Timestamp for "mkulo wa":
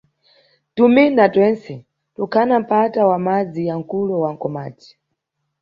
3.79-4.33